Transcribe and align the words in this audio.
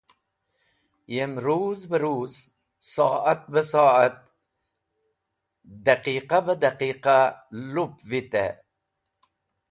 Yem 1.15 1.33
ruz 1.45 1.79
be 1.89 1.97
ruz, 2.03 2.33
so’at 2.91 3.41
be 3.53 3.61
so’at, 3.71 4.15
daqiqa 5.85 6.37
be 6.45 6.53
daqiqa 6.63 7.17
lup 7.73 7.93
vite. 8.09 8.45